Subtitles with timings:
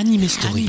[0.00, 0.68] Anime Story.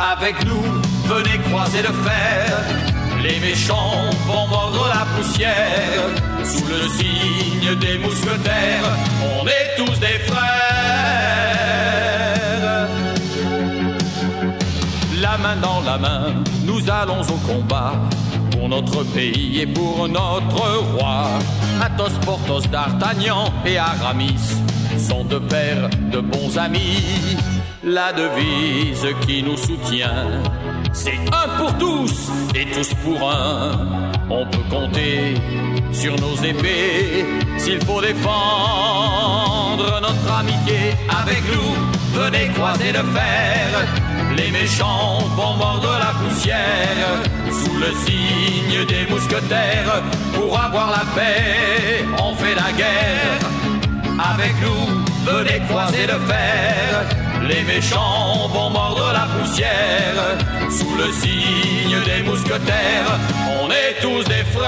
[0.00, 0.62] Avec nous,
[1.04, 2.64] venez croiser le fer.
[3.22, 6.35] Les méchants vont mordre la poussière.
[6.48, 8.84] Sous le signe des mousquetaires,
[9.40, 10.46] on est tous des frères.
[15.20, 17.94] La main dans la main, nous allons au combat.
[18.52, 21.28] Pour notre pays et pour notre roi.
[21.82, 24.56] Athos, Porthos, D'Artagnan et Aramis
[24.98, 27.36] sont deux pères de bons amis.
[27.84, 30.26] La devise qui nous soutient,
[30.92, 33.72] c'est un pour tous et tous pour un.
[34.30, 35.34] On peut compter
[35.92, 37.24] sur nos épées
[37.58, 41.74] s'il faut défendre notre amitié avec nous.
[42.20, 43.68] Venez croiser le fer,
[44.36, 50.02] les méchants vont mordre la poussière sous le signe des mousquetaires.
[50.34, 53.40] Pour avoir la paix, on fait la guerre.
[54.18, 57.25] Avec nous, venez croiser le fer.
[57.48, 60.36] Les méchants vont mordre la poussière
[60.68, 63.20] sous le signe des mousquetaires.
[63.62, 64.66] On est tous des frères.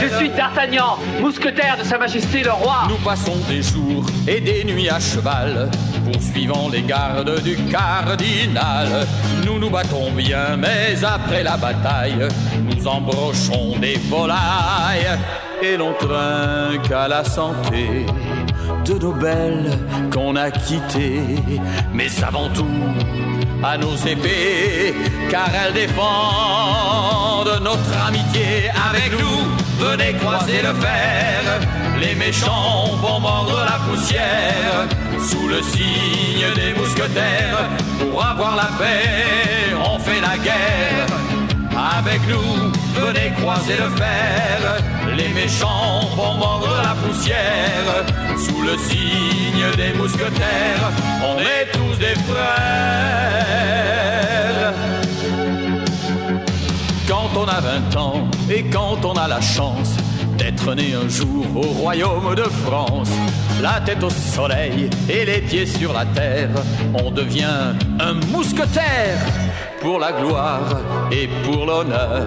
[0.00, 2.82] Je suis D'Artagnan, mousquetaire de Sa Majesté le Roi.
[2.88, 5.68] Nous passons des jours et des nuits à cheval,
[6.12, 9.08] poursuivant les gardes du cardinal.
[9.44, 12.28] Nous nous battons bien, mais après la bataille,
[12.62, 15.18] nous embrochons des volailles
[15.62, 18.06] et l'on trinque à la santé
[18.84, 19.78] de nos belles
[20.12, 21.22] qu'on a quittées.
[21.92, 22.66] Mais avant tout,
[23.62, 24.94] à nos épées,
[25.30, 29.60] car elles défendent notre amitié avec nous.
[29.78, 31.42] Venez croiser le fer,
[32.00, 34.86] les méchants vont mordre la poussière
[35.18, 37.68] sous le signe des mousquetaires.
[37.98, 41.06] Pour avoir la paix, on fait la guerre.
[41.98, 44.82] Avec nous, venez croiser le fer.
[45.16, 48.04] Les méchants vont mordre la poussière
[48.38, 50.90] sous le signe des mousquetaires.
[51.22, 52.50] On est tous des frères.
[57.08, 59.96] Quand on a 20 ans et quand on a la chance
[60.38, 63.10] d'être né un jour au royaume de France,
[63.60, 66.50] la tête au soleil et les pieds sur la terre,
[66.94, 69.18] on devient un mousquetaire
[69.80, 70.78] pour la gloire
[71.10, 72.26] et pour l'honneur.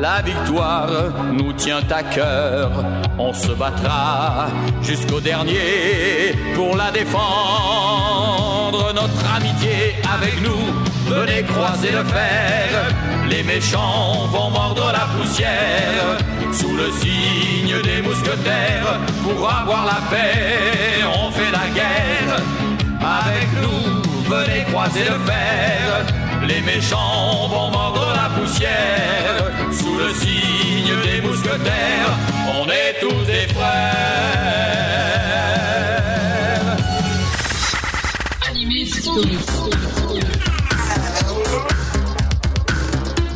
[0.00, 0.88] La victoire
[1.32, 2.70] nous tient à cœur,
[3.18, 4.46] on se battra
[4.80, 8.92] jusqu'au dernier pour la défendre.
[8.94, 10.72] Notre amitié avec nous,
[11.12, 12.94] venez croiser le fer.
[13.28, 16.16] Les méchants vont mordre la poussière
[16.52, 19.00] sous le signe des mousquetaires.
[19.24, 22.40] Pour avoir la paix, on fait la guerre.
[23.00, 24.00] Avec nous,
[24.30, 26.27] venez croiser le fer.
[26.48, 32.18] Les méchants vont mordre la poussière sous le signe des mousquetaires.
[32.58, 34.38] On est tous des frères.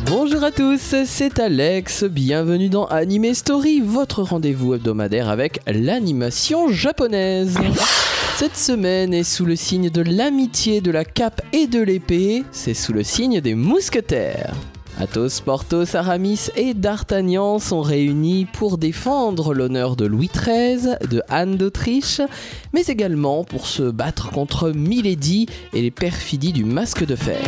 [0.07, 7.57] Bonjour à tous, c'est Alex, bienvenue dans Anime Story, votre rendez-vous hebdomadaire avec l'animation japonaise.
[8.43, 12.73] Cette semaine est sous le signe de l'amitié, de la cape et de l'épée, c'est
[12.73, 14.53] sous le signe des mousquetaires.
[14.99, 21.55] Athos, Porthos, Aramis et D'Artagnan sont réunis pour défendre l'honneur de Louis XIII, de Anne
[21.55, 22.19] d'Autriche,
[22.73, 27.39] mais également pour se battre contre Milady et les perfidies du masque de fer.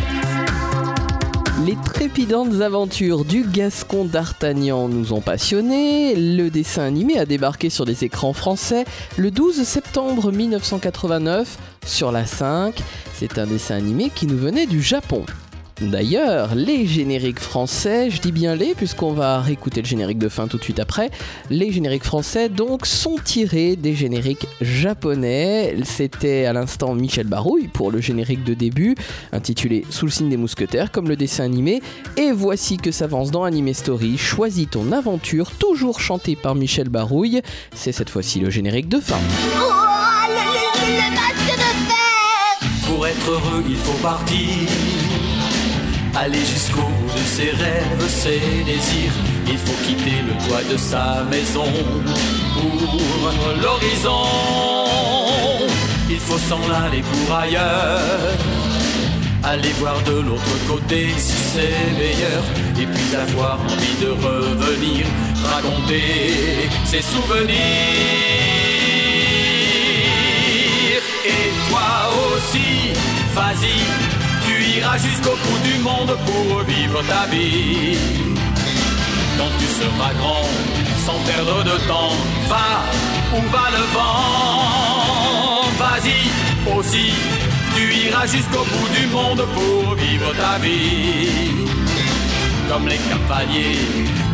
[1.64, 6.14] Les trépidantes aventures du Gascon d'Artagnan nous ont passionnés.
[6.14, 8.84] Le dessin animé a débarqué sur des écrans français
[9.16, 11.56] le 12 septembre 1989
[11.86, 12.78] sur la 5.
[13.14, 15.24] C'est un dessin animé qui nous venait du Japon.
[15.82, 20.48] D'ailleurs, les génériques français, je dis bien les puisqu'on va réécouter le générique de fin
[20.48, 21.10] tout de suite après,
[21.50, 25.76] les génériques français donc sont tirés des génériques japonais.
[25.84, 28.94] C'était à l'instant Michel Barouille pour le générique de début,
[29.32, 31.82] intitulé Sous le signe des mousquetaires comme le dessin animé.
[32.16, 37.42] Et voici que s'avance dans Anime Story, choisis ton aventure, toujours chanté par Michel Barouille.
[37.74, 39.18] C'est cette fois-ci le générique de fin.
[39.58, 39.60] Oh,
[40.26, 45.05] le, le, le masque de fer Pour être heureux, il faut partir
[46.16, 49.12] aller jusqu'au bout de ses rêves, ses désirs.
[49.48, 51.70] Il faut quitter le toit de sa maison
[52.54, 53.30] pour
[53.62, 54.24] l'horizon.
[56.08, 58.00] Il faut s'en aller pour ailleurs.
[59.44, 62.42] Aller voir de l'autre côté si c'est meilleur.
[62.80, 65.06] Et puis avoir envie de revenir,
[65.54, 67.56] raconter ses souvenirs.
[71.24, 71.90] Et toi
[72.32, 72.92] aussi,
[73.34, 74.25] vas-y,
[74.78, 77.96] iras jusqu'au bout du monde pour vivre ta vie.
[79.38, 80.48] Quand tu seras grand,
[81.04, 82.14] sans perdre de temps,
[82.48, 82.70] va
[83.36, 85.62] où va le vent.
[85.82, 87.12] Vas-y aussi,
[87.74, 91.66] tu iras jusqu'au bout du monde pour vivre ta vie.
[92.68, 93.86] Comme les cavaliers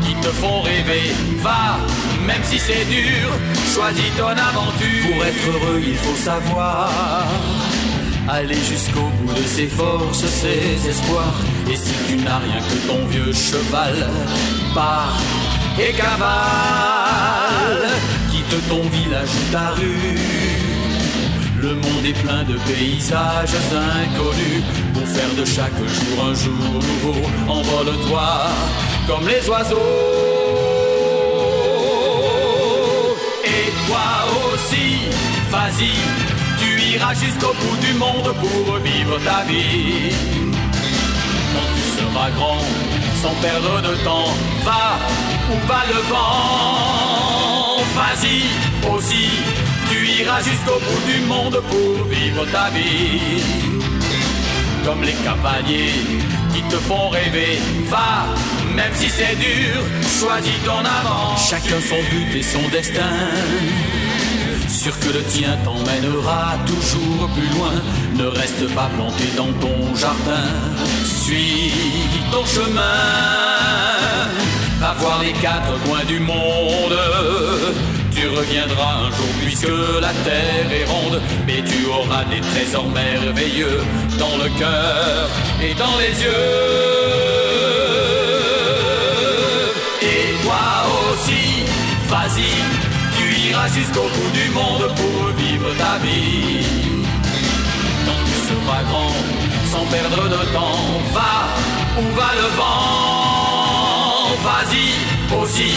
[0.05, 1.79] qui te font rêver, va,
[2.27, 3.29] même si c'est dur,
[3.75, 5.13] choisis ton aventure.
[5.13, 6.91] Pour être heureux, il faut savoir
[8.29, 11.41] aller jusqu'au bout de ses forces, ses espoirs.
[11.71, 14.09] Et si tu n'as rien que ton vieux cheval,
[14.75, 15.19] pars
[15.79, 16.29] et cavale,
[18.31, 20.73] quitte ton village ou ta rue.
[21.61, 24.65] Le monde est plein de paysages inconnus.
[24.95, 28.49] Pour faire de chaque jour un jour nouveau, envole-toi
[29.07, 29.77] comme les oiseaux.
[33.45, 34.09] Et toi
[34.53, 35.09] aussi,
[35.51, 36.42] vas-y,
[36.95, 40.13] iras jusqu'au bout du monde pour vivre ta vie.
[41.53, 42.65] Quand tu seras grand,
[43.23, 44.33] sans perdre de temps,
[44.65, 44.99] va
[45.51, 47.83] où va le vent.
[47.99, 48.43] Vas-y
[48.93, 49.29] aussi,
[49.91, 53.43] tu iras jusqu'au bout du monde pour vivre ta vie.
[54.85, 56.05] Comme les cavaliers
[56.53, 57.59] qui te font rêver,
[57.89, 58.27] va,
[58.75, 59.83] même si c'est dur,
[60.19, 61.37] choisis ton avant.
[61.37, 64.02] Chacun son but et son destin.
[64.73, 67.75] Sûr que le tien t'emmènera toujours plus loin.
[68.17, 70.49] Ne reste pas planté dans ton jardin.
[71.05, 71.71] Suis
[72.33, 72.81] ton chemin.
[74.81, 76.99] Va voir les quatre coins du monde.
[78.15, 79.69] Tu reviendras un jour puisque
[80.01, 83.83] la terre est ronde, mais tu auras des trésors merveilleux
[84.19, 85.29] dans le cœur
[85.61, 87.32] et dans les yeux.
[93.53, 96.65] Iras jusqu'au bout du monde pour vivre ta vie.
[98.07, 99.15] Quand tu seras grand,
[99.73, 100.85] sans perdre de temps,
[101.17, 101.35] va
[102.01, 104.29] où va le vent.
[104.47, 104.87] Vas-y
[105.39, 105.73] aussi,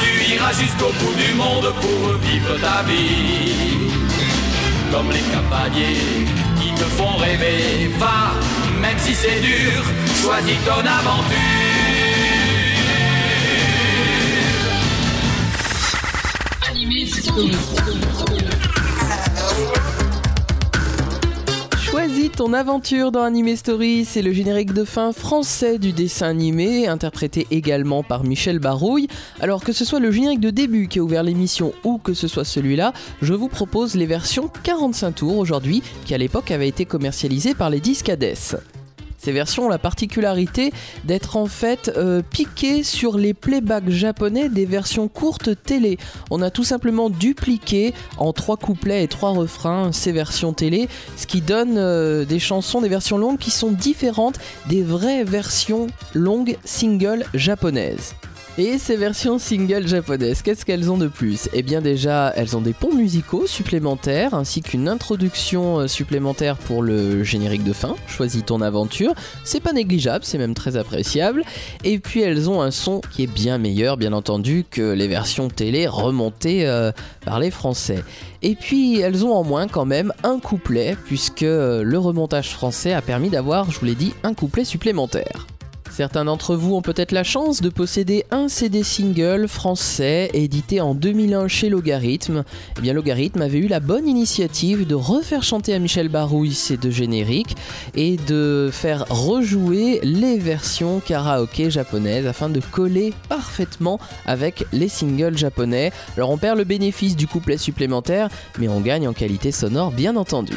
[0.00, 3.90] tu iras jusqu'au bout du monde pour vivre ta vie.
[4.92, 6.26] Comme les cavaliers
[6.60, 8.20] qui te font rêver, va,
[8.80, 9.82] même si c'est dur,
[10.22, 11.67] choisis ton aventure.
[21.82, 26.88] Choisis ton aventure dans Anime Story, c'est le générique de fin français du dessin animé,
[26.88, 29.08] interprété également par Michel Barouille.
[29.40, 32.26] Alors que ce soit le générique de début qui a ouvert l'émission ou que ce
[32.26, 36.86] soit celui-là, je vous propose les versions 45 tours aujourd'hui, qui à l'époque avaient été
[36.86, 38.34] commercialisées par les Discades.
[39.28, 40.72] Ces versions ont la particularité
[41.04, 45.98] d'être en fait euh, piquées sur les playbacks japonais des versions courtes télé.
[46.30, 50.88] On a tout simplement dupliqué en trois couplets et trois refrains ces versions télé,
[51.18, 54.38] ce qui donne euh, des chansons, des versions longues qui sont différentes
[54.70, 58.14] des vraies versions longues single japonaises.
[58.60, 61.48] Et ces versions single japonaises, qu'est-ce qu'elles ont de plus?
[61.52, 66.82] Eh bien déjà, elles ont des ponts musicaux supplémentaires, ainsi qu'une introduction euh, supplémentaire pour
[66.82, 69.14] le générique de fin, choisis ton aventure,
[69.44, 71.44] c'est pas négligeable, c'est même très appréciable,
[71.84, 75.46] et puis elles ont un son qui est bien meilleur, bien entendu, que les versions
[75.50, 76.90] télé remontées euh,
[77.24, 78.02] par les Français.
[78.42, 82.92] Et puis elles ont en moins quand même un couplet, puisque euh, le remontage français
[82.92, 85.46] a permis d'avoir, je vous l'ai dit, un couplet supplémentaire.
[85.98, 90.94] Certains d'entre vous ont peut-être la chance de posséder un CD single français édité en
[90.94, 92.44] 2001 chez Logarithme.
[92.76, 96.76] Eh bien, Logarithme avait eu la bonne initiative de refaire chanter à Michel Barouille ces
[96.76, 97.56] deux génériques
[97.96, 105.36] et de faire rejouer les versions karaoké japonaises afin de coller parfaitement avec les singles
[105.36, 105.90] japonais.
[106.16, 108.28] Alors, on perd le bénéfice du couplet supplémentaire,
[108.60, 110.54] mais on gagne en qualité sonore, bien entendu.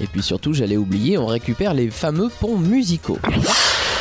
[0.00, 3.18] Et puis surtout, j'allais oublier, on récupère les fameux ponts musicaux.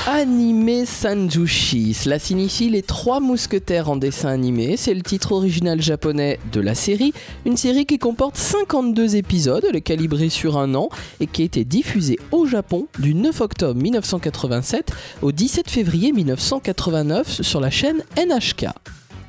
[0.07, 6.39] Anime Sanjushi, cela signifie les trois mousquetaires en dessin animé, c'est le titre original japonais
[6.51, 7.12] de la série,
[7.43, 11.45] une série qui comporte 52 épisodes, elle est calibrée sur un an et qui a
[11.45, 14.91] été diffusée au Japon du 9 octobre 1987
[15.24, 18.67] au 17 février 1989 sur la chaîne NHK.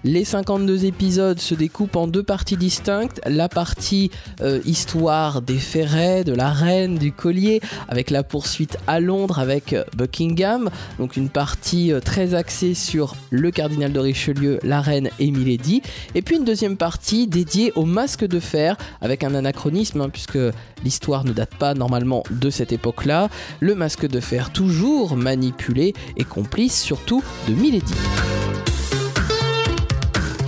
[0.06, 3.20] Les 52 épisodes se découpent en deux parties distinctes.
[3.26, 9.00] La partie euh, histoire des ferrets, de la reine, du collier, avec la poursuite à
[9.00, 10.70] Londres avec euh, Buckingham.
[11.00, 15.82] Donc une partie euh, très axée sur le cardinal de Richelieu, la reine et Milady.
[16.14, 20.38] Et puis une deuxième partie dédiée au masque de fer, avec un anachronisme, hein, puisque
[20.84, 23.28] l'histoire ne date pas normalement de cette époque-là.
[23.58, 27.94] Le masque de fer toujours manipulé et complice surtout de Milady.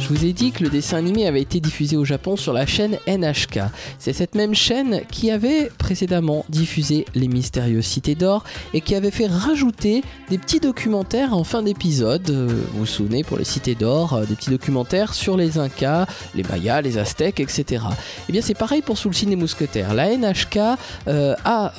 [0.09, 2.65] Je vous ai dit que le dessin animé avait été diffusé au Japon sur la
[2.65, 3.61] chaîne NHK.
[3.99, 9.11] C'est cette même chaîne qui avait précédemment diffusé Les Mystérieuses Cités d'Or et qui avait
[9.11, 12.31] fait rajouter des petits documentaires en fin d'épisode.
[12.31, 16.07] Euh, Vous vous souvenez pour les Cités d'Or, euh, des petits documentaires sur les Incas,
[16.35, 17.85] les Mayas, les Aztèques, etc.
[18.31, 19.93] Eh bien c'est pareil pour Sous le signe des mousquetaires.
[19.93, 20.59] La NHK
[21.07, 21.75] euh, a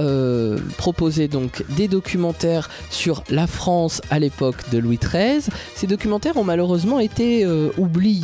[0.78, 5.52] proposé donc des documentaires sur la France à l'époque de Louis XIII.
[5.74, 7.46] Ces documentaires ont malheureusement été
[7.78, 8.19] oubliés,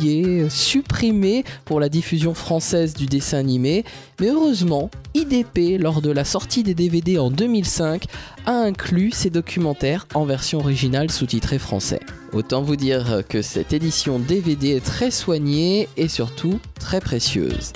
[0.48, 3.84] supprimés pour la diffusion française du dessin animé.
[4.20, 8.04] Mais heureusement, IDP, lors de la sortie des DVD en 2005,
[8.46, 12.00] a inclus ces documentaires en version originale sous-titrée français.
[12.32, 17.72] Autant vous dire que cette édition DVD est très soignée et surtout très précieuse.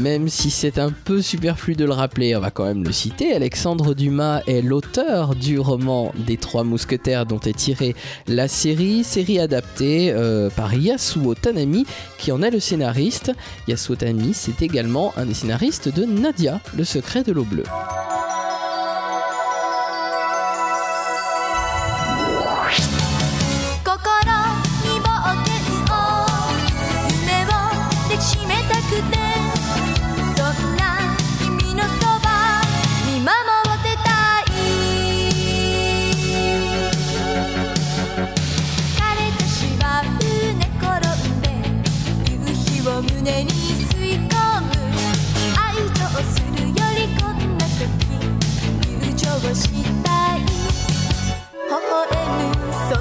[0.00, 3.34] Même si c'est un peu superflu de le rappeler, on va quand même le citer.
[3.34, 7.94] Alexandre Dumas est l'auteur du roman des Trois Mousquetaires dont est tirée
[8.26, 11.84] la série, série adaptée euh, par Yasuo Tanami
[12.16, 13.32] qui en est le scénariste.
[13.68, 17.64] Yasuo Tanami, c'est également un des scénaristes de Nadia, le secret de l'eau bleue.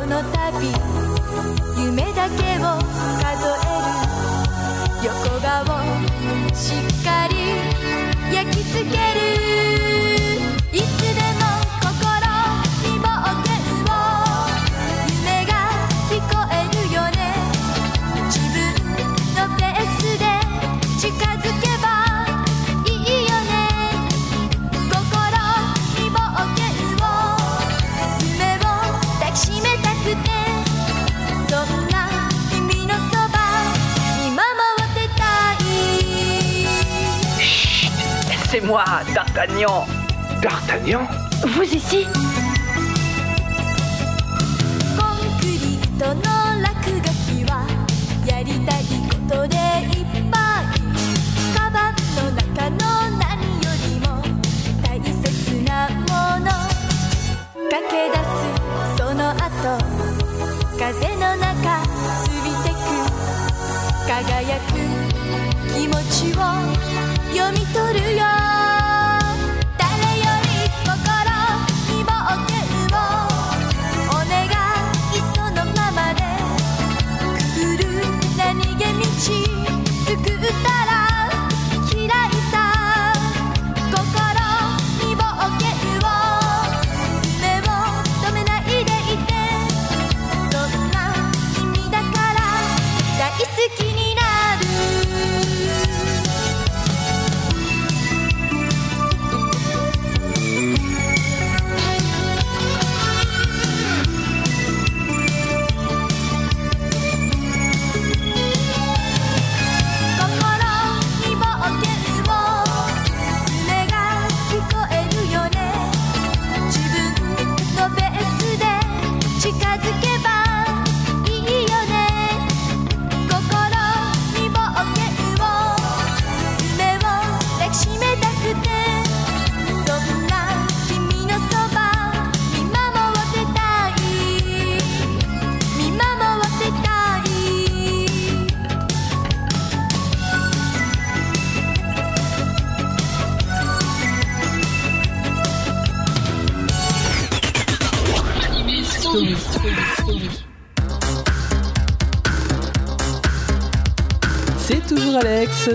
[0.09, 0.33] の度
[1.79, 2.79] 夢だけを
[3.21, 5.05] 数える。
[5.05, 5.65] 横顔。
[6.51, 9.38] しっかり焼き付ける。
[38.69, 38.85] Moi,
[39.15, 39.83] D'Artagnan.
[40.43, 41.01] D'Artagnan
[41.43, 42.05] Vous ici
[44.95, 46.21] コンクリートの
[46.61, 47.01] 落書
[47.33, 47.65] きは
[48.27, 50.77] やりたいことでいっぱい。
[51.57, 52.77] カバンの中の
[53.17, 54.07] 何よりも
[54.83, 55.17] 大切
[55.63, 56.47] なもの。
[57.71, 59.43] 駆け出すその後
[60.77, 61.49] 風の中
[62.63, 62.77] てく。
[64.07, 64.69] 輝く
[65.73, 66.39] 気持ちを
[67.33, 68.18] 読み取るよ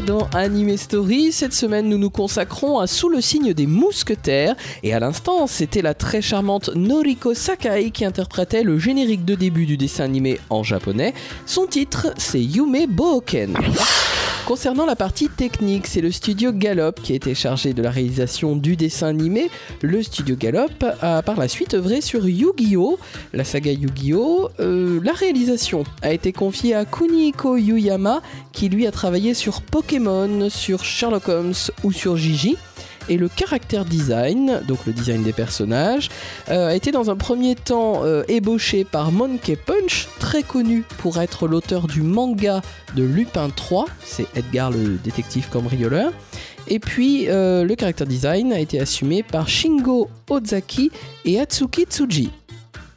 [0.01, 1.33] dans Anime Story.
[1.33, 4.57] Cette semaine, nous nous consacrons à Sous le signe des mousquetaires.
[4.83, 9.67] Et à l'instant, c'était la très charmante Noriko Sakai qui interprétait le générique de début
[9.67, 11.15] du dessin animé en japonais.
[11.47, 13.57] Son titre, c'est Yume Boken.
[14.47, 18.57] Concernant la partie technique, c'est le studio Gallop qui a été chargé de la réalisation
[18.57, 19.51] du dessin animé.
[19.81, 20.69] Le studio Gallop
[21.01, 22.99] a par la suite œuvré sur Yu-Gi-Oh!
[23.33, 24.51] la saga Yu-Gi-Oh!
[24.61, 28.21] Euh, la réalisation a été confiée à Kunihiko Yuyama
[28.53, 32.59] qui lui a travaillé sur Pokémon, sur Sherlock Holmes ou sur Gigi.
[33.09, 36.09] Et le caractère design, donc le design des personnages,
[36.51, 41.21] euh, a été dans un premier temps euh, ébauché par Monkey Punch, très connu pour
[41.21, 42.63] être l'auteur du manga
[42.95, 46.13] de Lupin 3, c'est Edgar le détective cambrioleur.
[46.67, 50.91] Et puis euh, le caractère design a été assumé par Shingo Ozaki
[51.25, 52.31] et Atsuki Tsuji.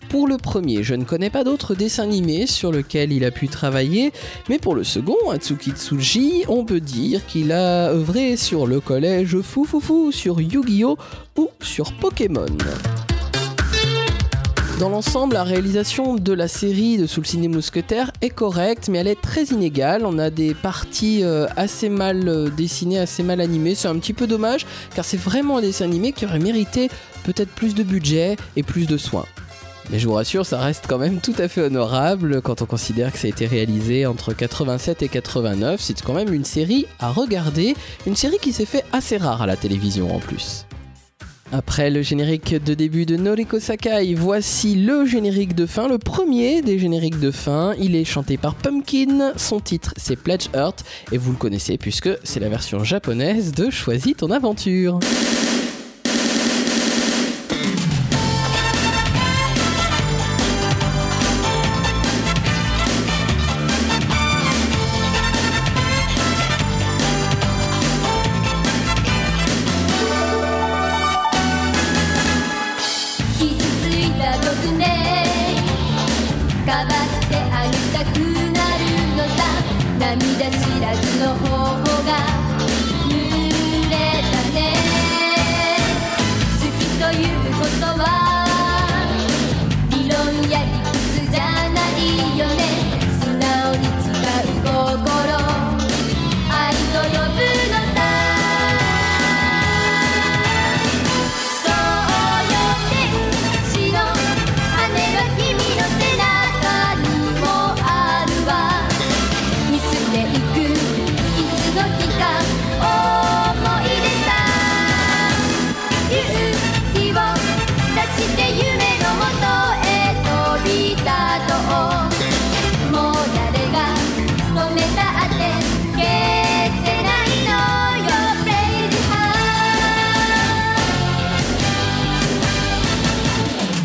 [0.10, 3.50] Pour le premier, je ne connais pas d'autres dessins animés sur lesquels il a pu
[3.50, 4.14] travailler,
[4.48, 9.40] mais pour le second, Atsuki Tsuji, on peut dire qu'il a œuvré sur le collège
[9.42, 10.98] Foufoufou, sur Yu-Gi-Oh!
[11.38, 12.46] ou sur Pokémon.
[14.80, 19.00] Dans l'ensemble, la réalisation de la série de Sous le ciné mousquetaire est correcte, mais
[19.00, 20.06] elle est très inégale.
[20.06, 23.74] On a des parties euh, assez mal euh, dessinées, assez mal animées.
[23.74, 26.90] C'est un petit peu dommage, car c'est vraiment un dessin animé qui aurait mérité
[27.24, 29.26] peut-être plus de budget et plus de soins.
[29.90, 33.12] Mais je vous rassure, ça reste quand même tout à fait honorable quand on considère
[33.12, 35.80] que ça a été réalisé entre 87 et 89.
[35.82, 37.76] C'est quand même une série à regarder,
[38.06, 40.66] une série qui s'est fait assez rare à la télévision en plus.
[41.54, 46.62] Après le générique de début de Noriko Sakai, voici le générique de fin, le premier
[46.62, 47.74] des génériques de fin.
[47.80, 52.10] Il est chanté par Pumpkin, son titre c'est Pledge Earth, et vous le connaissez puisque
[52.24, 55.00] c'est la version japonaise de Choisis ton aventure.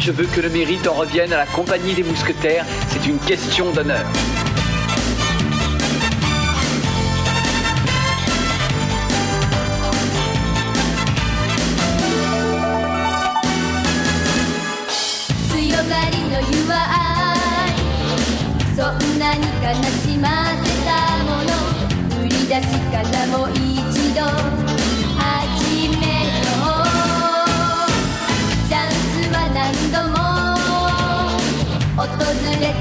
[0.05, 2.67] Je veux que le mérite en revienne à la compagnie des mousquetaires.
[2.89, 4.05] C'est une question d'honneur.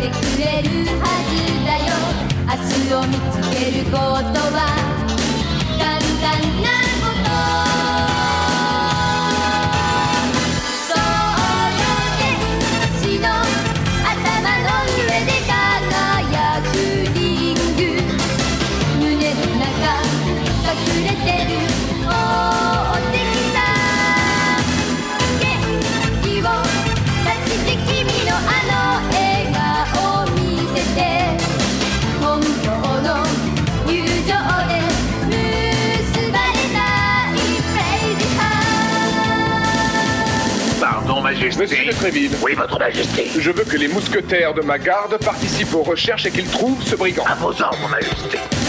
[0.01, 1.93] てくれるはずだよ。
[2.47, 3.97] 明日を見つけること
[4.49, 4.59] は
[5.77, 6.33] 簡単
[6.63, 6.90] な
[41.61, 43.27] Monsieur de Tréville, Oui, Votre Majesté.
[43.37, 46.95] je veux que les mousquetaires de ma garde participent aux recherches et qu'ils trouvent ce
[46.95, 47.23] brigand.
[47.27, 48.60] À vos ordres, Majesté.「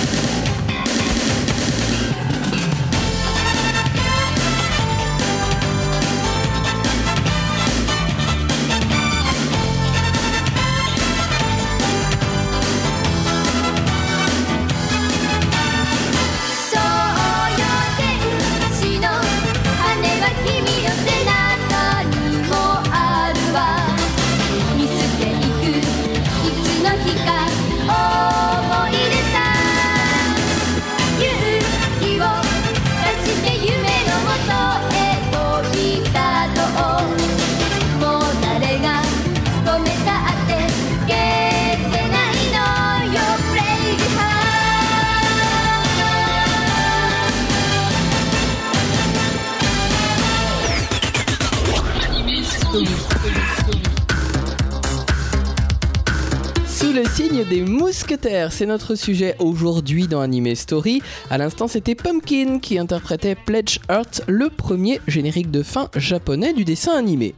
[57.92, 61.02] mousquetaires, c'est notre sujet aujourd'hui dans Anime Story.
[61.28, 66.64] À l'instant, c'était Pumpkin qui interprétait Pledge Heart, le premier générique de fin japonais du
[66.64, 67.34] dessin animé.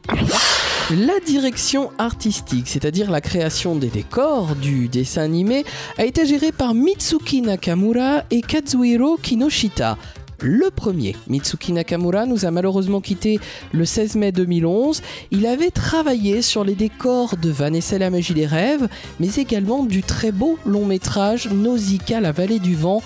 [0.91, 5.65] La direction artistique, c'est-à-dire la création des décors du dessin animé,
[5.97, 9.97] a été gérée par Mitsuki Nakamura et Kazuhiro Kinoshita.
[10.41, 13.39] Le premier, Mitsuki Nakamura, nous a malheureusement quitté
[13.71, 15.01] le 16 mai 2011.
[15.31, 18.87] Il avait travaillé sur les décors de Vanessa la magie des rêves,
[19.19, 23.01] mais également du très beau long métrage Nausicaa, la vallée du vent.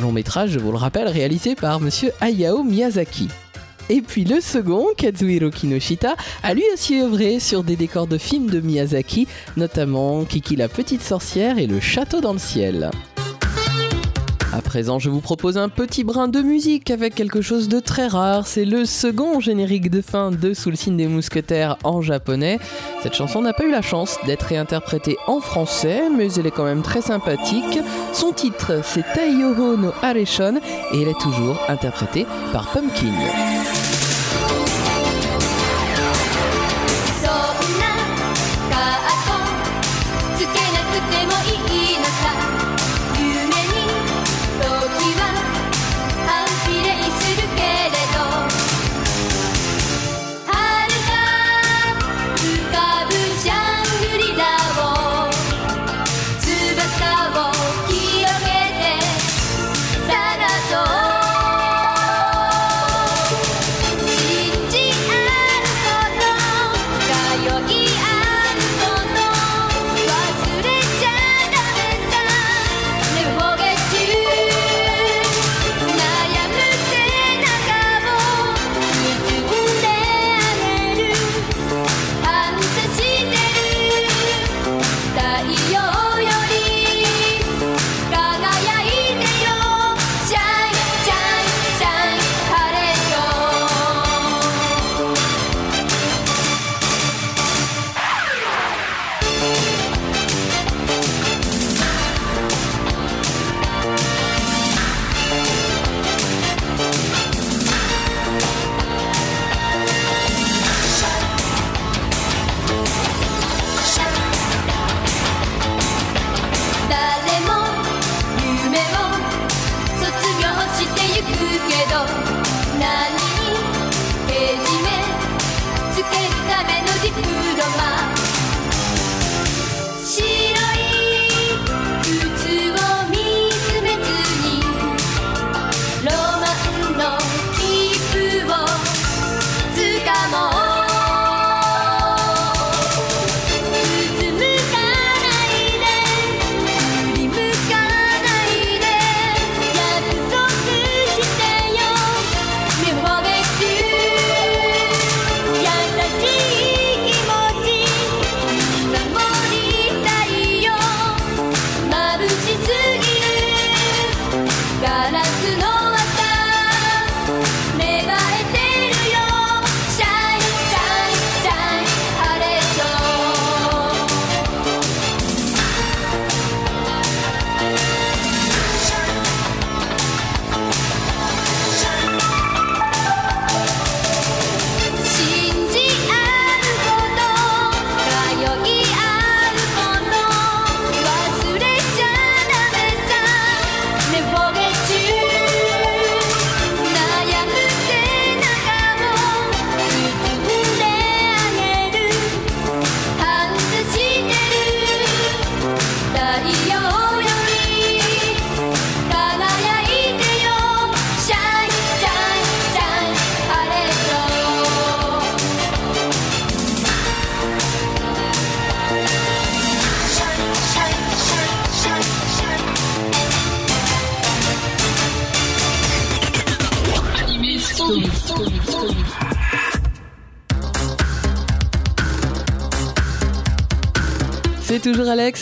[0.00, 3.28] Long métrage, je vous le rappelle, réalisé par monsieur Hayao Miyazaki.
[3.88, 8.48] Et puis le second, Kazuhiro Kinoshita, a lui aussi œuvré sur des décors de films
[8.48, 12.90] de Miyazaki, notamment Kiki la petite sorcière et le château dans le ciel.
[14.52, 18.06] À présent, je vous propose un petit brin de musique avec quelque chose de très
[18.06, 18.46] rare.
[18.46, 22.58] C'est le second générique de fin de Sous le signe des mousquetaires en japonais.
[23.02, 26.66] Cette chanson n'a pas eu la chance d'être réinterprétée en français, mais elle est quand
[26.66, 27.78] même très sympathique.
[28.12, 30.60] Son titre, c'est Taiyoho no Areshon
[30.92, 33.12] et elle est toujours interprétée par Pumpkin.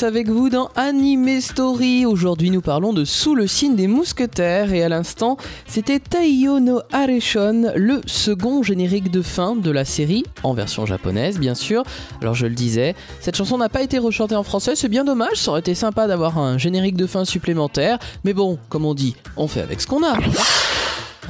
[0.03, 2.07] Avec vous dans Anime Story.
[2.07, 5.37] Aujourd'hui, nous parlons de Sous le signe des mousquetaires et à l'instant,
[5.67, 11.39] c'était Taiyo no Areshon, le second générique de fin de la série, en version japonaise
[11.39, 11.83] bien sûr.
[12.23, 15.37] Alors je le disais, cette chanson n'a pas été rechantée en français, c'est bien dommage,
[15.37, 19.17] ça aurait été sympa d'avoir un générique de fin supplémentaire, mais bon, comme on dit,
[19.37, 20.15] on fait avec ce qu'on a.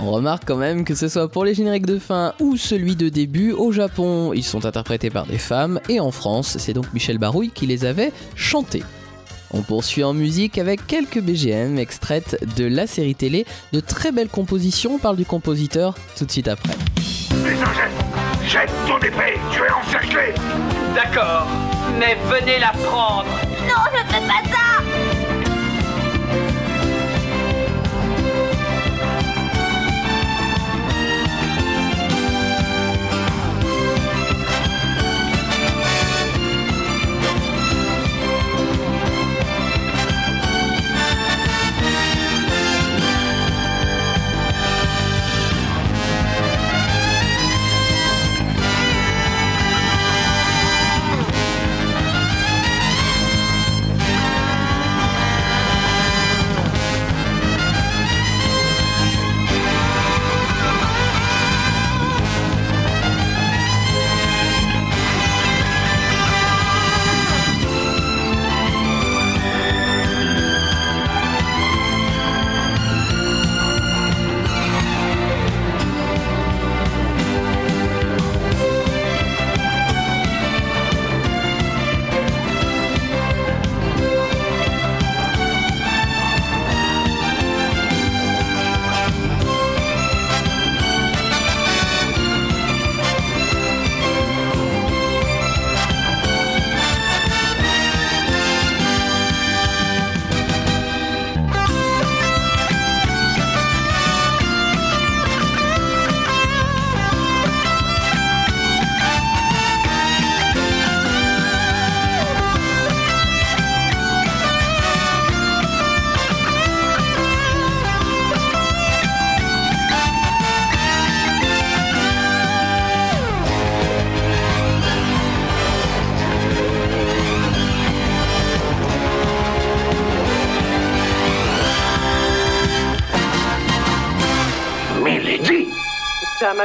[0.02, 3.10] On remarque quand même que ce soit pour les génériques de fin ou celui de
[3.10, 7.18] début, au Japon, ils sont interprétés par des femmes, et en France, c'est donc Michel
[7.18, 8.82] Barouille qui les avait chantés.
[9.52, 13.46] On poursuit en musique avec quelques BGM extraites de la série télé.
[13.72, 16.72] De très belles compositions, on parle du compositeur tout de suite après.
[17.28, 18.10] Putain, jette
[18.48, 20.34] Jette ton épée Tu es encerclé
[20.94, 21.46] D'accord,
[21.98, 23.26] mais venez la prendre.
[23.68, 24.59] Non, je ne fais pas ça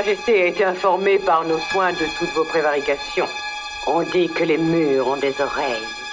[0.06, 3.26] Majesté a été informée par nos soins de toutes vos prévarications.
[3.88, 6.05] On dit que les murs ont des oreilles.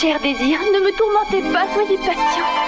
[0.00, 0.58] Cher désir.
[0.72, 2.59] Ne me tourmentez pas, soyez patient.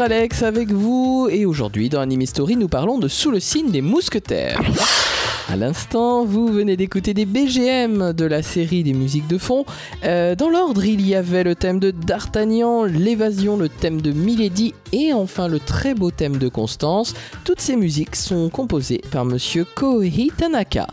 [0.00, 3.82] Alex avec vous et aujourd'hui dans Anime Story nous parlons de Sous le signe des
[3.82, 4.58] mousquetaires.
[5.48, 9.66] À l'instant, vous venez d'écouter des BGM de la série des musiques de fond.
[10.04, 14.74] Euh, dans l'ordre, il y avait le thème de D'Artagnan, l'évasion, le thème de Milady
[14.92, 17.14] et enfin le très beau thème de Constance.
[17.44, 20.86] Toutes ces musiques sont composées par monsieur Kohei Tanaka.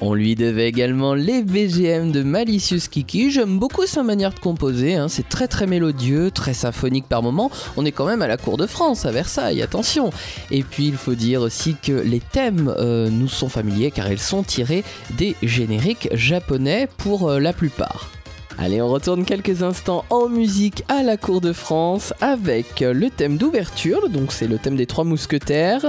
[0.00, 3.32] On lui devait également les BGM de Malicious Kiki.
[3.32, 4.94] J'aime beaucoup sa manière de composer.
[4.94, 5.08] hein.
[5.08, 7.50] C'est très très mélodieux, très symphonique par moments.
[7.76, 10.10] On est quand même à la cour de France, à Versailles, attention.
[10.52, 14.20] Et puis il faut dire aussi que les thèmes euh, nous sont familiers car ils
[14.20, 14.84] sont tirés
[15.16, 18.10] des génériques japonais pour euh, la plupart.
[18.60, 23.36] Allez, on retourne quelques instants en musique à la cour de France avec le thème
[23.36, 25.86] d'ouverture, donc c'est le thème des trois mousquetaires,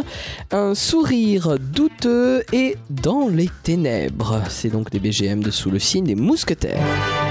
[0.51, 4.43] un sourire douteux et dans les ténèbres.
[4.49, 7.28] C'est donc des BGM de sous le signe des mousquetaires.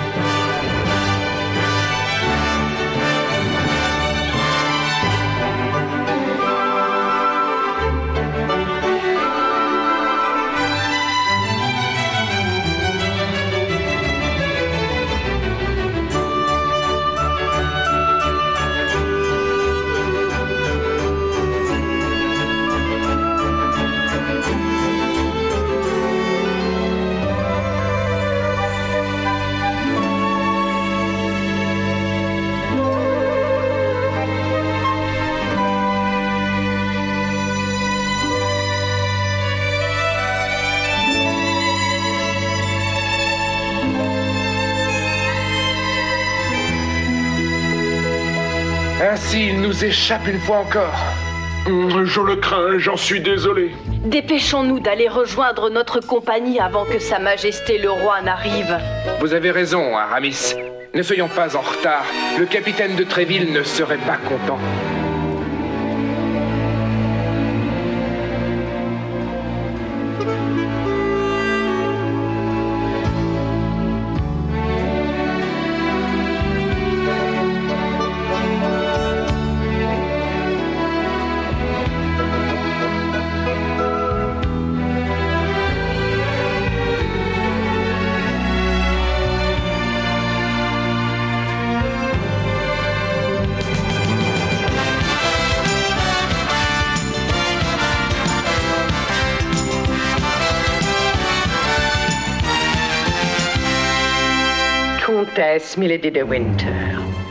[49.78, 50.94] Nous échappe une fois encore.
[51.66, 53.70] Hum, Je le crains, j'en suis désolé.
[54.04, 58.76] Dépêchons-nous d'aller rejoindre notre compagnie avant que Sa Majesté le Roi n'arrive.
[59.20, 60.54] Vous avez raison, Aramis.
[60.94, 62.04] Ne soyons pas en retard.
[62.38, 64.58] Le capitaine de Tréville ne serait pas content.
[105.88, 107.27] Comtesse Milady de Winter.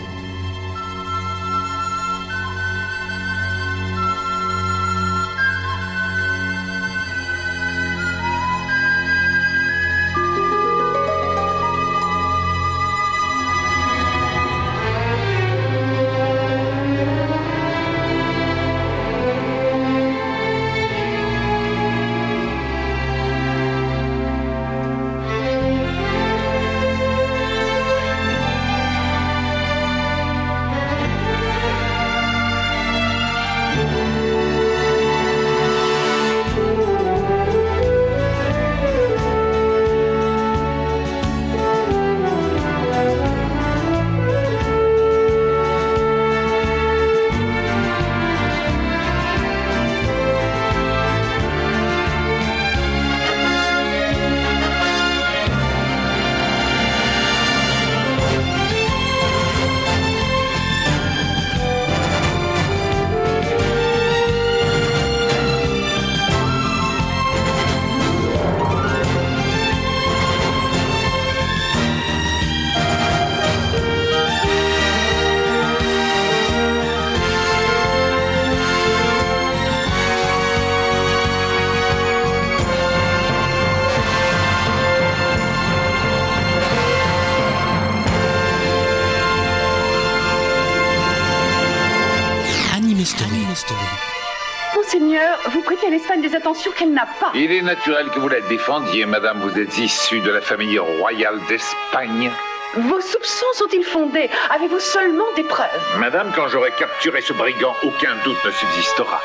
[96.97, 97.31] N'a pas.
[97.35, 99.39] Il est naturel que vous la défendiez, madame.
[99.39, 102.31] Vous êtes issue de la famille royale d'Espagne.
[102.75, 104.29] Vos soupçons sont-ils fondés?
[104.49, 105.67] Avez-vous seulement des preuves?
[105.99, 109.21] Madame, quand j'aurai capturé ce brigand, aucun doute ne subsistera.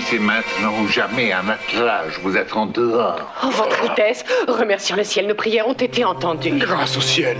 [0.00, 1.32] C'est maintenant ou jamais.
[1.32, 3.20] Un attelage vous attend dehors.
[3.44, 6.52] Oh, Votre Altesse, remercions le ciel, nos prières ont été entendues.
[6.58, 7.36] Grâce au ciel.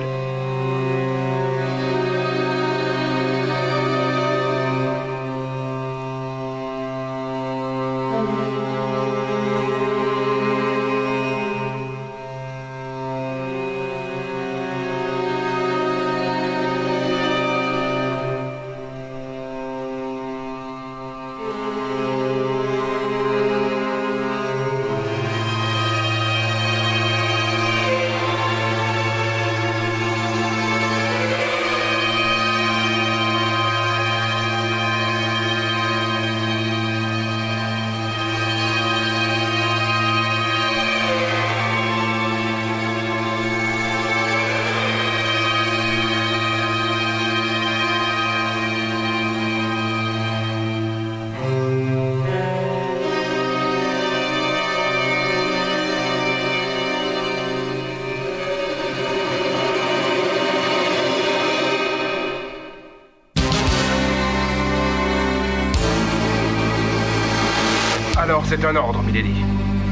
[68.55, 69.35] C'est un ordre, Milady.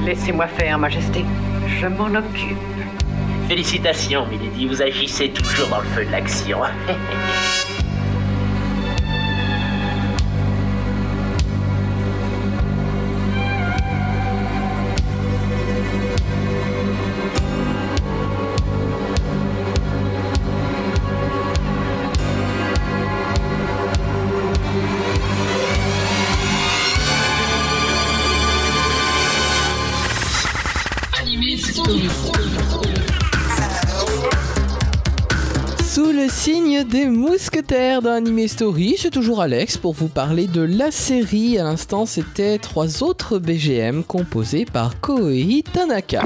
[0.05, 1.25] Laissez-moi faire, Majesté.
[1.81, 2.59] Je m'en occupe.
[3.49, 6.59] Félicitations, Milady, vous agissez toujours dans le feu de l'action.
[37.71, 41.57] mousquetaires dans Anime Story, c'est toujours Alex pour vous parler de la série.
[41.59, 46.23] À l'instant, c'était trois autres BGM composés par Koei Tanaka.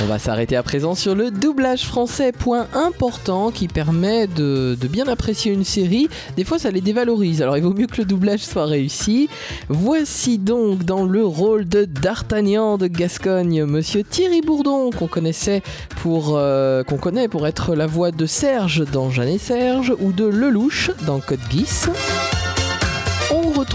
[0.00, 5.08] On va s'arrêter à présent sur le doublage français, point important qui permet de, bien
[5.08, 6.08] apprécier une série.
[6.36, 9.28] Des fois, ça les dévalorise, alors il vaut mieux que le doublage soit réussi.
[9.68, 15.62] Voici donc dans le rôle de D'Artagnan de Gascogne, Monsieur Thierry Bourdon, qu'on connaissait
[16.02, 20.12] pour, euh, qu'on connaît pour être la voix de Serge dans Jeanne et Serge ou
[20.12, 21.88] de Lelouch dans Code Geass.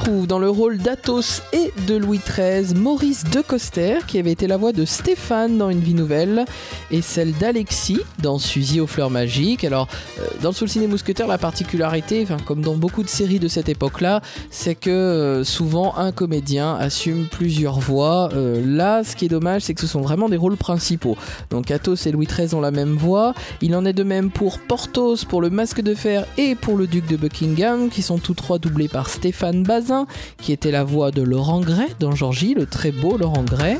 [0.04, 4.58] Dans le rôle d'Athos et de Louis XIII Maurice de Coster qui avait été la
[4.58, 6.44] voix de Stéphane dans Une vie nouvelle
[6.92, 9.64] et celle d'Alexis dans Suzy aux fleurs magiques.
[9.64, 9.88] Alors
[10.20, 13.48] euh, dans le Sous le ciné mousquetaire la particularité, comme dans beaucoup de séries de
[13.48, 18.30] cette époque-là, c'est que euh, souvent un comédien assume plusieurs voix.
[18.34, 21.16] Euh, là ce qui est dommage c'est que ce sont vraiment des rôles principaux.
[21.50, 23.34] Donc Athos et Louis XIII ont la même voix.
[23.62, 26.88] Il en est de même pour Porthos, pour le Masque de Fer et pour le
[26.88, 29.93] Duc de Buckingham qui sont tous trois doublés par Stéphane Bazin
[30.38, 33.78] qui était la voix de Laurent Gray dans Georgie, le très beau Laurent Gray.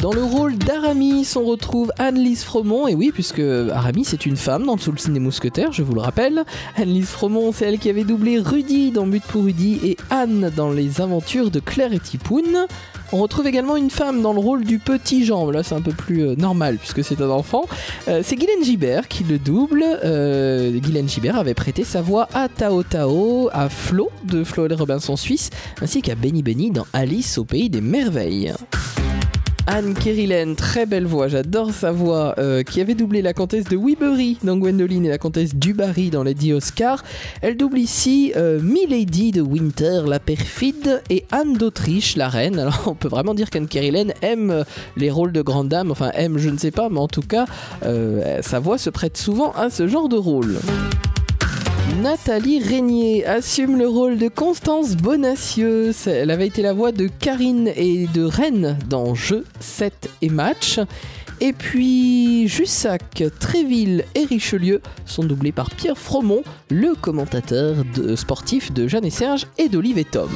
[0.00, 4.64] Dans le rôle d'Aramis, on retrouve Anne-Lise Fromont, et oui, puisque Aramis c'est une femme
[4.64, 6.44] dans Sous le ciné mousquetaire, je vous le rappelle.
[6.76, 10.70] Anne-Lise Fromont, c'est elle qui avait doublé Rudy dans But pour Rudy et Anne dans
[10.70, 12.68] Les aventures de Claire et Tipoun.
[13.10, 15.92] On retrouve également une femme dans le rôle du petit Jean, là c'est un peu
[15.92, 17.64] plus euh, normal puisque c'est un enfant.
[18.06, 19.82] Euh, c'est Guylaine Gibert qui le double.
[20.04, 24.74] Euh, Guylaine Gibert avait prêté sa voix à Tao Tao, à Flo de Flo et
[24.74, 25.48] Robinson Suisse,
[25.80, 28.52] ainsi qu'à Benny Benny dans Alice au pays des merveilles.
[29.70, 33.76] Anne Kérilène, très belle voix, j'adore sa voix, euh, qui avait doublé la comtesse de
[33.76, 37.04] Weebury dans Gwendoline et la comtesse Dubarry dans Lady Oscar.
[37.42, 42.58] Elle double ici euh, Milady de Winter, la perfide, et Anne d'Autriche, la reine.
[42.58, 44.64] Alors on peut vraiment dire qu'Anne Kérilène aime
[44.96, 47.44] les rôles de grande dame, enfin aime, je ne sais pas, mais en tout cas,
[47.84, 50.56] euh, sa voix se prête souvent à ce genre de rôle.
[51.96, 55.92] Nathalie Régnier assume le rôle de Constance Bonacieux.
[56.06, 60.78] Elle avait été la voix de Karine et de Rennes dans Jeux 7 et Match.
[61.40, 67.76] Et puis Jussac, Tréville et Richelieu sont doublés par Pierre Fromont, le commentateur
[68.16, 70.30] sportif de Jeanne et Serge et d'Olive et Tom.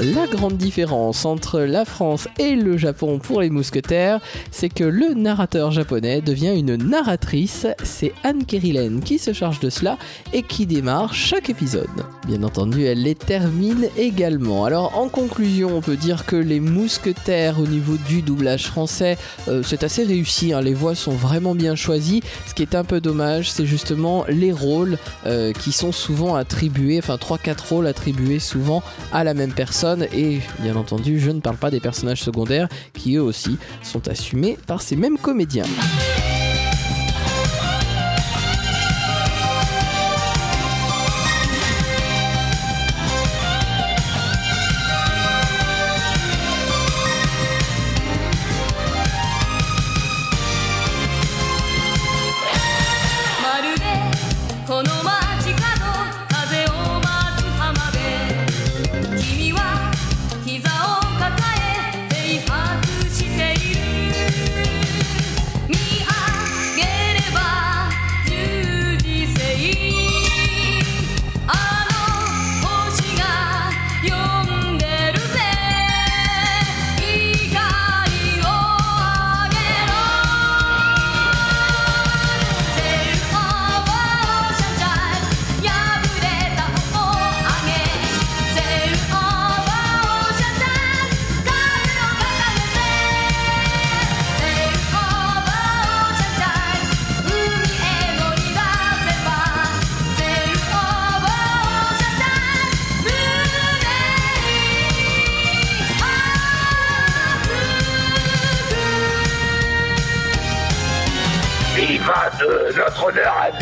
[0.00, 4.20] La grande différence entre la France et le Japon pour les mousquetaires,
[4.50, 7.68] c'est que le narrateur japonais devient une narratrice.
[7.84, 9.96] C'est Anne Kérilène qui se charge de cela
[10.32, 11.86] et qui démarre chaque épisode.
[12.26, 14.64] Bien entendu, elle les termine également.
[14.64, 19.16] Alors en conclusion, on peut dire que les mousquetaires au niveau du doublage français,
[19.46, 20.52] euh, c'est assez réussi.
[20.52, 20.60] hein.
[20.60, 22.22] Les voix sont vraiment bien choisies.
[22.48, 26.98] Ce qui est un peu dommage, c'est justement les rôles euh, qui sont souvent attribués,
[26.98, 28.82] enfin 3-4 rôles attribués souvent
[29.12, 29.83] à la même personne.
[30.14, 34.56] Et bien entendu, je ne parle pas des personnages secondaires qui eux aussi sont assumés
[34.66, 35.64] par ces mêmes comédiens.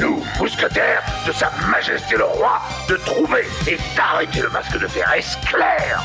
[0.03, 5.11] Nous, mousquetaires de Sa Majesté le Roi, de trouver et d'arrêter le masque de fer.
[5.15, 6.03] Est-ce clair?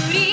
[0.00, 0.31] も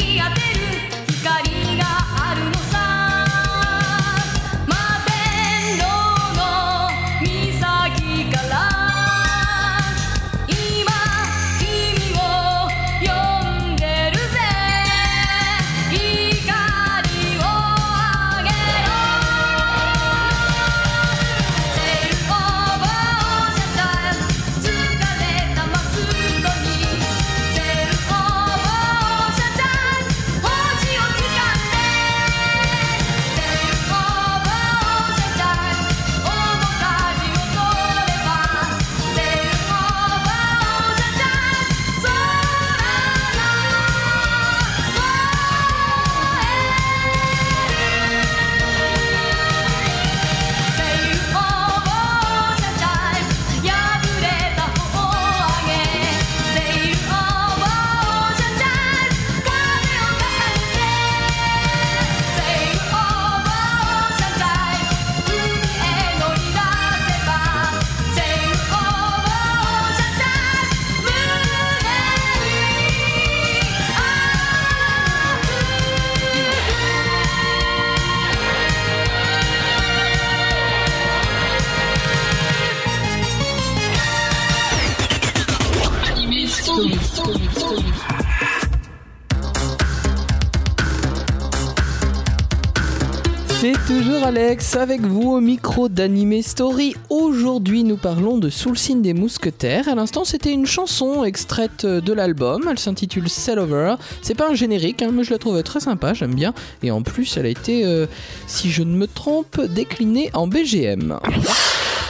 [93.90, 96.96] toujours Alex avec vous au micro d'Anime Story.
[97.10, 99.90] Aujourd'hui, nous parlons de Sous le signe des mousquetaires.
[99.90, 102.68] À l'instant, c'était une chanson extraite de l'album.
[102.70, 103.96] Elle s'intitule Sell Over.
[104.22, 106.54] C'est pas un générique, hein, mais je la trouvais très sympa, j'aime bien.
[106.84, 108.06] Et en plus, elle a été, euh,
[108.46, 111.18] si je ne me trompe, déclinée en BGM.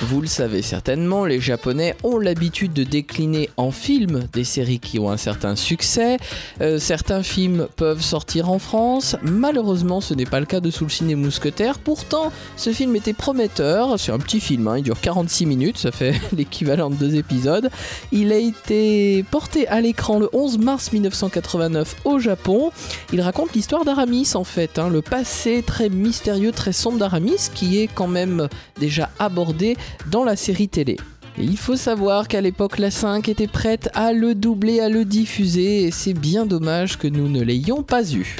[0.01, 4.97] Vous le savez certainement, les Japonais ont l'habitude de décliner en film des séries qui
[4.97, 6.15] ont un certain succès.
[6.61, 9.17] Euh, certains films peuvent sortir en France.
[9.23, 11.79] Malheureusement, ce n'est pas le cas de signe des mousquetaires.
[11.79, 13.99] Pourtant, ce film était prometteur.
[13.99, 17.69] C'est un petit film, hein, il dure 46 minutes, ça fait l'équivalent de deux épisodes.
[18.13, 22.71] Il a été porté à l'écran le 11 mars 1989 au Japon.
[23.11, 27.79] Il raconte l'histoire d'Aramis en fait, hein, le passé très mystérieux, très sombre d'Aramis qui
[27.79, 28.47] est quand même
[28.79, 29.75] déjà abordé
[30.11, 30.97] dans la série télé.
[31.37, 35.05] Et il faut savoir qu'à l'époque, la 5 était prête à le doubler, à le
[35.05, 38.35] diffuser, et c'est bien dommage que nous ne l'ayons pas eu.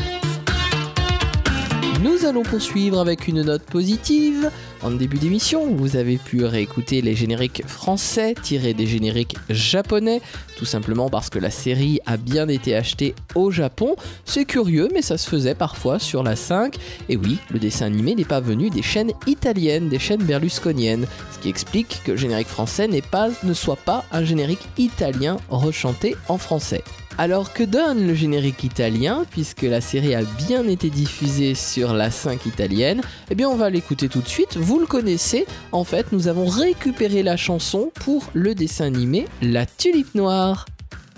[2.02, 4.50] Nous allons poursuivre avec une note positive.
[4.82, 10.22] En début d'émission, vous avez pu réécouter les génériques français tirés des génériques japonais,
[10.56, 13.98] tout simplement parce que la série a bien été achetée au Japon.
[14.24, 16.78] C'est curieux, mais ça se faisait parfois sur la 5.
[17.10, 21.40] Et oui, le dessin animé n'est pas venu des chaînes italiennes, des chaînes berlusconiennes, ce
[21.40, 26.16] qui explique que le générique français n'est pas, ne soit pas un générique italien rechanté
[26.30, 26.82] en français.
[27.18, 32.12] Alors que donne le générique italien, puisque la série a bien été diffusée sur la
[32.12, 36.12] 5 italienne Eh bien on va l'écouter tout de suite, vous le connaissez, en fait
[36.12, 40.66] nous avons récupéré la chanson pour le dessin animé La Tulipe Noire.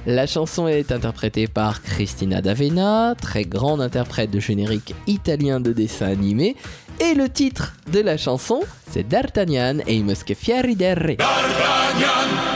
[0.08, 6.08] La chanson est interprétée par Cristina D'Avena, très grande interprète de générique italien de dessin
[6.08, 6.56] animé,
[7.00, 11.18] et le titre de la chanson c'est D'Artagnan e i Moscheffieri del Re.
[11.18, 12.51] D'Artagnan, D'Artagnan,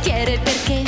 [0.00, 0.85] bicchiere perché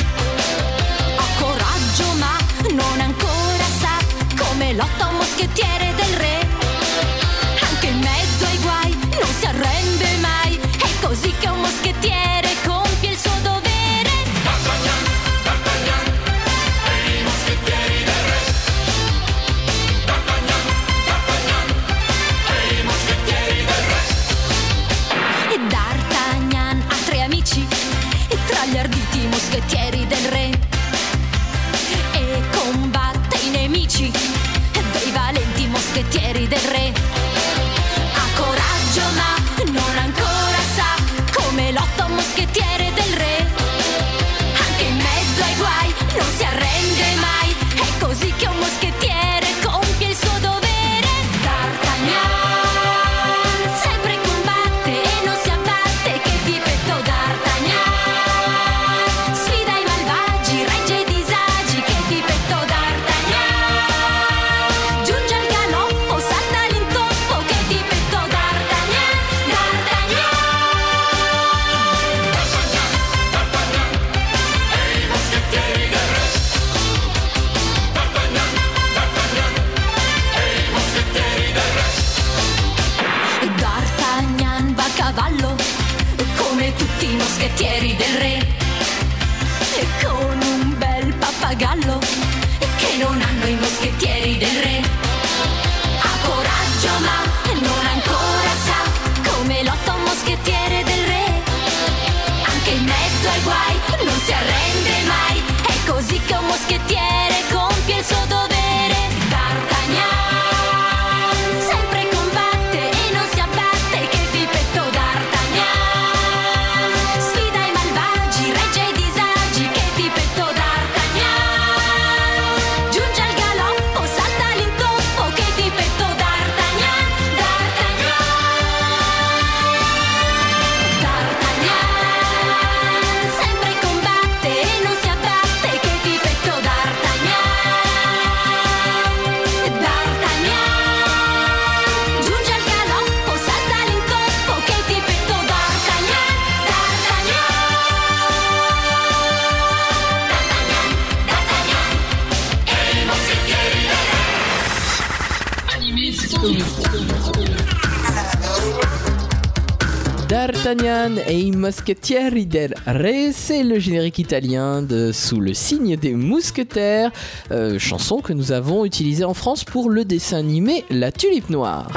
[160.71, 167.11] Et i del Re, c'est le générique italien de Sous le signe des mousquetaires,
[167.51, 171.91] euh, chanson que nous avons utilisée en France pour le dessin animé La Tulipe Noire.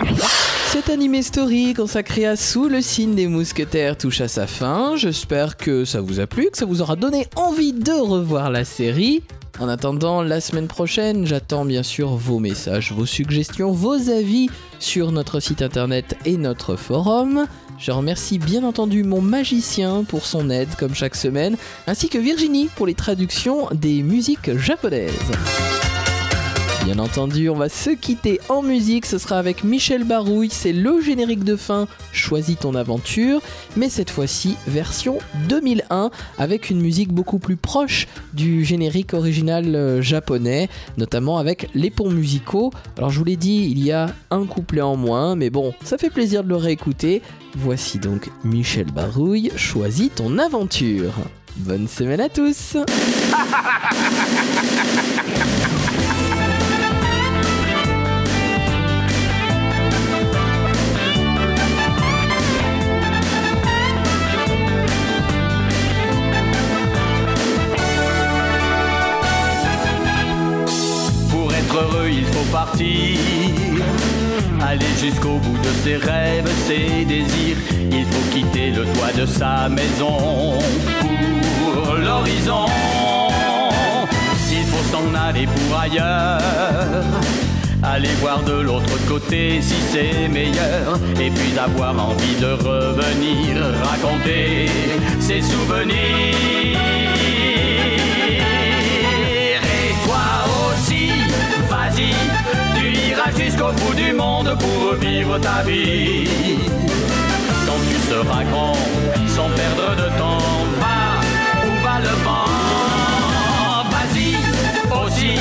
[0.68, 4.96] Cet animé story consacré à Sous le signe des mousquetaires touche à sa fin.
[4.96, 8.64] J'espère que ça vous a plu, que ça vous aura donné envie de revoir la
[8.64, 9.22] série.
[9.60, 14.48] En attendant, la semaine prochaine, j'attends bien sûr vos messages, vos suggestions, vos avis
[14.80, 17.48] sur notre site internet et notre forum.
[17.82, 21.58] Je remercie bien entendu mon magicien pour son aide comme chaque semaine,
[21.88, 25.12] ainsi que Virginie pour les traductions des musiques japonaises.
[26.86, 31.00] Bien entendu, on va se quitter en musique, ce sera avec Michel Barouille, c'est le
[31.00, 33.40] générique de fin Choisis ton aventure,
[33.78, 36.10] mais cette fois-ci version 2001
[36.40, 42.10] avec une musique beaucoup plus proche du générique original euh, japonais, notamment avec les ponts
[42.10, 42.72] musicaux.
[42.98, 46.00] Alors je vous l'ai dit, il y a un couplet en moins, mais bon, ça
[46.00, 47.22] fait plaisir de le réécouter.
[47.56, 51.14] Voici donc Michel Barouille, Choisis ton aventure.
[51.58, 52.78] Bonne semaine à tous
[72.52, 73.18] partir.
[74.62, 77.58] Aller jusqu'au bout de ses rêves, ses désirs.
[77.92, 80.60] Il faut quitter le toit de sa maison
[81.74, 82.66] pour l'horizon.
[84.52, 86.42] Il faut s'en aller pour ailleurs.
[87.84, 91.00] Aller voir de l'autre côté si c'est meilleur.
[91.20, 94.70] Et puis avoir envie de revenir raconter
[95.20, 97.31] ses souvenirs.
[103.44, 106.28] Jusqu'au bout du monde pour vivre ta vie.
[107.66, 108.76] Quand tu seras grand,
[109.28, 111.00] sans perdre de temps, va
[111.66, 112.46] où va le vent.
[113.94, 114.36] Vas-y,
[115.04, 115.40] aussi,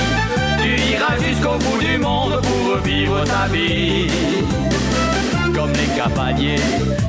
[0.62, 4.10] tu iras jusqu'au bout du monde pour vivre ta vie.
[5.54, 6.68] Comme les cavaliers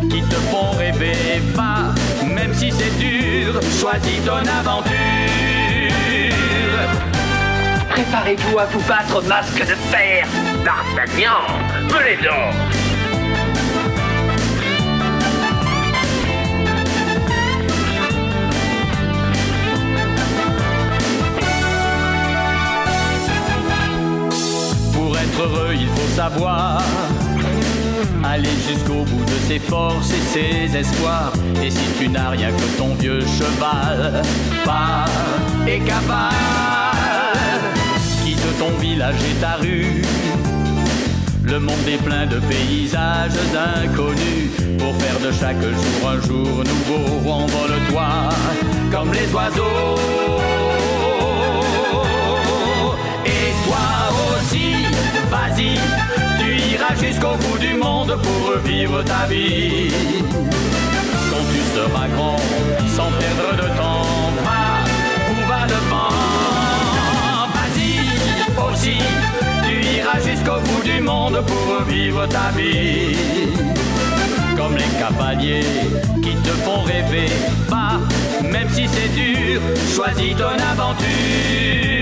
[0.10, 1.94] qui te font rêver, va,
[2.26, 4.92] même si c'est dur, choisis ton aventure.
[7.90, 10.28] Préparez-vous à vous battre, masque de fer
[10.64, 11.42] D'Artagnan,
[11.90, 12.54] venez donc
[24.94, 26.82] Pour être heureux, il faut savoir
[28.24, 31.34] aller jusqu'au bout de ses forces et ses espoirs.
[31.62, 34.22] Et si tu n'as rien que ton vieux cheval,
[34.64, 35.10] pars
[35.68, 36.32] et cavale.
[38.24, 40.02] Quitte ton village et ta rue.
[41.44, 43.32] Le monde est plein de paysages
[43.84, 44.52] inconnus.
[44.78, 48.30] Pour faire de chaque jour un jour nouveau, envole-toi
[48.92, 49.98] comme les oiseaux.
[53.26, 53.86] Et toi
[54.38, 54.86] aussi,
[55.30, 55.80] vas-y,
[56.40, 59.92] tu iras jusqu'au bout du monde pour vivre ta vie.
[61.30, 62.38] Quand tu seras grand,
[62.88, 64.64] sans perdre de temps, va
[65.32, 66.14] où va le vent.
[67.56, 67.90] Vas-y
[68.74, 68.98] aussi,
[71.40, 73.16] pour vivre ta vie.
[74.58, 75.64] Comme les cavaliers
[76.22, 77.32] qui te font rêver,
[77.68, 78.00] va,
[78.44, 79.62] même si c'est dur,
[79.96, 82.02] choisis ton aventure.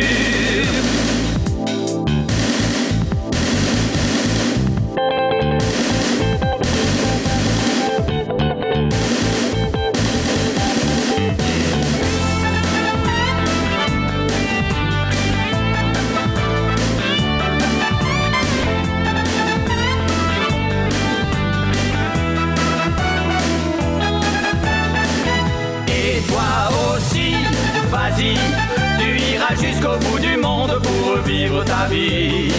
[29.80, 32.52] Jusqu'au bout du monde pour vivre ta vie.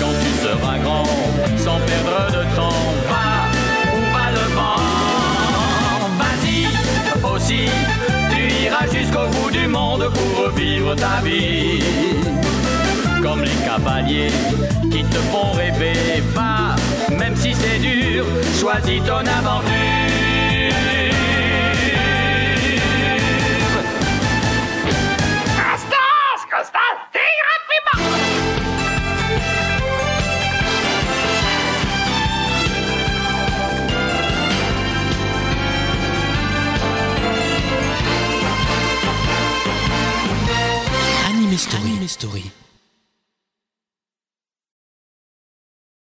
[0.00, 1.06] Quand tu seras grand,
[1.56, 3.28] sans perdre de temps, va
[3.94, 4.82] où va le vent.
[6.18, 6.66] Vas-y,
[7.34, 7.68] aussi,
[8.30, 11.82] tu iras jusqu'au bout du monde pour vivre ta vie.
[13.22, 14.32] Comme les cavaliers
[14.90, 16.74] qui te font rêver, va,
[17.16, 18.24] même si c'est dur,
[18.60, 20.05] choisis ton aventure.
[41.56, 41.90] Story.
[41.90, 42.65] Anime Story.